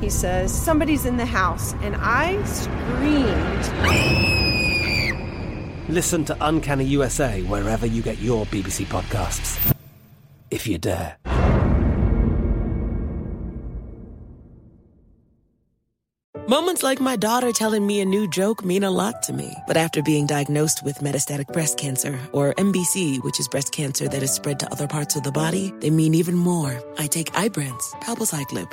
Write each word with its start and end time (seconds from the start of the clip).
He 0.00 0.08
says, 0.08 0.52
Somebody's 0.52 1.04
in 1.04 1.16
the 1.16 1.26
house, 1.26 1.74
and 1.82 1.94
I 1.98 2.42
screamed. 2.44 3.68
Listen 5.88 6.24
to 6.24 6.36
Uncanny 6.40 6.84
USA 6.84 7.42
wherever 7.42 7.86
you 7.86 8.02
get 8.02 8.18
your 8.18 8.46
BBC 8.46 8.86
podcasts, 8.86 9.74
if 10.50 10.66
you 10.66 10.78
dare. 10.78 11.16
Moments 16.48 16.82
like 16.82 17.00
my 17.00 17.14
daughter 17.14 17.52
telling 17.52 17.86
me 17.86 18.00
a 18.00 18.04
new 18.04 18.28
joke 18.28 18.64
mean 18.64 18.82
a 18.82 18.90
lot 18.90 19.22
to 19.24 19.32
me. 19.32 19.54
But 19.68 19.76
after 19.76 20.02
being 20.02 20.26
diagnosed 20.26 20.82
with 20.84 20.98
metastatic 20.98 21.46
breast 21.52 21.78
cancer, 21.78 22.18
or 22.32 22.54
MBC, 22.54 23.22
which 23.22 23.38
is 23.38 23.46
breast 23.46 23.70
cancer 23.70 24.08
that 24.08 24.22
is 24.22 24.32
spread 24.32 24.58
to 24.60 24.72
other 24.72 24.88
parts 24.88 25.14
of 25.14 25.22
the 25.22 25.30
body, 25.30 25.72
they 25.78 25.90
mean 25.90 26.12
even 26.12 26.34
more. 26.34 26.80
I 26.98 27.06
take 27.06 27.32
Ibrance, 27.34 27.92
palbociclib. 28.02 28.72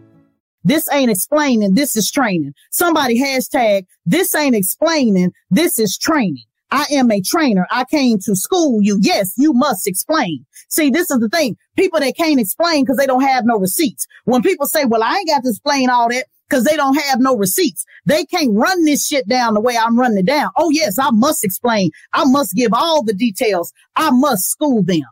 This 0.63 0.87
ain't 0.91 1.11
explaining. 1.11 1.73
This 1.73 1.95
is 1.95 2.11
training. 2.11 2.53
Somebody 2.69 3.19
hashtag, 3.19 3.85
this 4.05 4.33
ain't 4.35 4.55
explaining. 4.55 5.31
This 5.49 5.79
is 5.79 5.97
training. 5.97 6.43
I 6.71 6.85
am 6.91 7.11
a 7.11 7.21
trainer. 7.21 7.67
I 7.69 7.83
came 7.83 8.17
to 8.19 8.35
school 8.35 8.81
you. 8.81 8.97
Yes, 9.01 9.33
you 9.37 9.53
must 9.53 9.87
explain. 9.87 10.45
See, 10.69 10.89
this 10.89 11.11
is 11.11 11.19
the 11.19 11.27
thing. 11.27 11.57
People 11.75 11.99
that 11.99 12.15
can't 12.15 12.39
explain 12.39 12.83
because 12.83 12.97
they 12.97 13.05
don't 13.05 13.23
have 13.23 13.43
no 13.45 13.57
receipts. 13.57 14.07
When 14.23 14.41
people 14.41 14.65
say, 14.65 14.85
well, 14.85 15.03
I 15.03 15.17
ain't 15.17 15.27
got 15.27 15.43
to 15.43 15.49
explain 15.49 15.89
all 15.89 16.07
that 16.09 16.27
because 16.49 16.63
they 16.63 16.77
don't 16.77 16.95
have 16.95 17.19
no 17.19 17.35
receipts. 17.35 17.85
They 18.05 18.23
can't 18.25 18.53
run 18.53 18.85
this 18.85 19.05
shit 19.05 19.27
down 19.27 19.53
the 19.53 19.61
way 19.61 19.75
I'm 19.77 19.99
running 19.99 20.19
it 20.19 20.25
down. 20.25 20.51
Oh, 20.57 20.69
yes, 20.69 20.97
I 20.97 21.09
must 21.11 21.43
explain. 21.43 21.91
I 22.13 22.23
must 22.25 22.55
give 22.55 22.73
all 22.73 23.03
the 23.03 23.13
details. 23.13 23.73
I 23.95 24.11
must 24.11 24.49
school 24.49 24.83
them. 24.83 25.03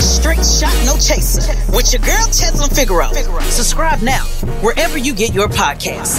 Straight 0.00 0.44
shot, 0.44 0.74
no 0.86 0.94
chaser. 0.94 1.52
With 1.74 1.92
your 1.92 2.00
girl, 2.02 2.26
Tezlyn 2.28 2.74
Figaro. 2.74 3.08
Subscribe 3.50 4.00
now, 4.00 4.24
wherever 4.60 4.96
you 4.96 5.14
get 5.14 5.34
your 5.34 5.48
podcasts. 5.48 6.18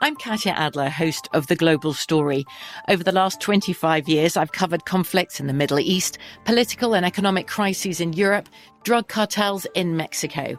I'm 0.00 0.16
Katya 0.16 0.52
Adler, 0.52 0.88
host 0.88 1.28
of 1.34 1.48
The 1.48 1.56
Global 1.56 1.92
Story. 1.92 2.46
Over 2.88 3.04
the 3.04 3.12
last 3.12 3.42
25 3.42 4.08
years, 4.08 4.38
I've 4.38 4.52
covered 4.52 4.86
conflicts 4.86 5.38
in 5.38 5.46
the 5.46 5.52
Middle 5.52 5.78
East, 5.78 6.16
political 6.46 6.94
and 6.94 7.04
economic 7.04 7.46
crises 7.46 8.00
in 8.00 8.14
Europe, 8.14 8.48
drug 8.84 9.08
cartels 9.08 9.66
in 9.74 9.98
Mexico. 9.98 10.58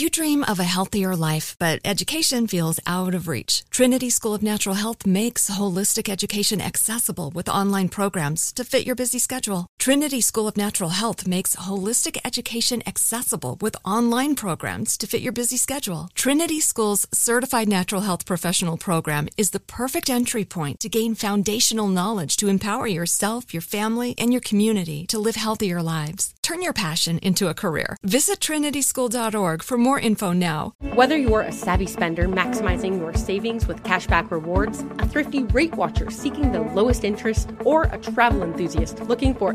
You 0.00 0.08
dream 0.08 0.46
of 0.48 0.58
a 0.58 0.64
healthier 0.64 1.14
life, 1.14 1.56
but 1.58 1.78
education 1.84 2.46
feels 2.46 2.80
out 2.86 3.14
of 3.14 3.28
reach? 3.28 3.64
Trinity 3.68 4.08
School 4.08 4.34
of 4.34 4.42
Natural 4.42 4.74
Health 4.74 5.04
makes 5.04 5.50
holistic 5.50 6.08
education 6.08 6.58
accessible 6.58 7.30
with 7.34 7.50
online 7.50 7.90
programs 7.90 8.50
to 8.54 8.64
fit 8.64 8.86
your 8.86 8.94
busy 8.94 9.18
schedule. 9.18 9.66
Trinity 9.80 10.20
School 10.20 10.46
of 10.46 10.58
Natural 10.58 10.90
Health 10.90 11.26
makes 11.26 11.56
holistic 11.56 12.18
education 12.22 12.82
accessible 12.86 13.56
with 13.62 13.78
online 13.82 14.34
programs 14.34 14.98
to 14.98 15.06
fit 15.06 15.22
your 15.22 15.32
busy 15.32 15.56
schedule. 15.56 16.10
Trinity 16.14 16.60
School's 16.60 17.06
Certified 17.14 17.66
Natural 17.66 18.02
Health 18.02 18.26
Professional 18.26 18.76
Program 18.76 19.26
is 19.38 19.52
the 19.52 19.58
perfect 19.58 20.10
entry 20.10 20.44
point 20.44 20.80
to 20.80 20.90
gain 20.90 21.14
foundational 21.14 21.88
knowledge 21.88 22.36
to 22.36 22.48
empower 22.48 22.86
yourself, 22.86 23.54
your 23.54 23.62
family, 23.62 24.14
and 24.18 24.34
your 24.34 24.42
community 24.42 25.06
to 25.06 25.18
live 25.18 25.36
healthier 25.36 25.82
lives. 25.82 26.34
Turn 26.42 26.60
your 26.60 26.74
passion 26.74 27.18
into 27.20 27.48
a 27.48 27.54
career. 27.54 27.96
Visit 28.02 28.40
trinityschool.org 28.40 29.62
for 29.62 29.78
more 29.78 29.98
info 29.98 30.32
now. 30.32 30.74
Whether 30.94 31.16
you're 31.16 31.40
a 31.40 31.52
savvy 31.52 31.86
spender 31.86 32.28
maximizing 32.28 32.98
your 32.98 33.14
savings 33.14 33.66
with 33.66 33.82
cashback 33.82 34.30
rewards, 34.30 34.80
a 34.98 35.08
thrifty 35.08 35.44
rate 35.44 35.74
watcher 35.74 36.10
seeking 36.10 36.52
the 36.52 36.60
lowest 36.60 37.02
interest, 37.02 37.48
or 37.60 37.84
a 37.84 37.96
travel 37.98 38.42
enthusiast 38.42 39.00
looking 39.04 39.32
for 39.32 39.54